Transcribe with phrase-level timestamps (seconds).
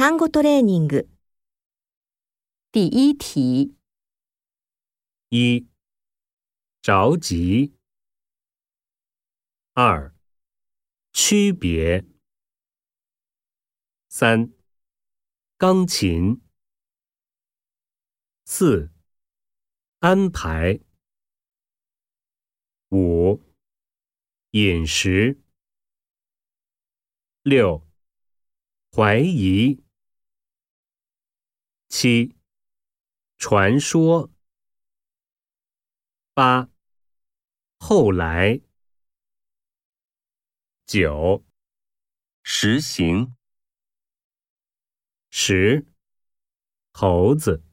[0.00, 1.08] 単語トレーニング。
[2.70, 3.74] 第一题，
[5.30, 5.66] 一、
[6.82, 7.72] 着急；
[9.72, 10.14] 二、
[11.12, 12.04] 区别；
[14.08, 14.52] 三、
[15.56, 16.40] 钢琴；
[18.44, 18.90] 四、
[20.00, 20.82] 安排；
[22.90, 23.42] 五、
[24.50, 25.40] 饮食；
[27.42, 27.86] 六、
[28.92, 29.82] 怀疑；
[31.93, 32.33] 七，
[33.37, 34.29] 传说。
[36.33, 36.69] 八，
[37.77, 38.61] 后来。
[40.87, 41.43] 九，
[42.43, 43.35] 实行。
[45.31, 45.85] 十，
[46.93, 47.70] 猴子。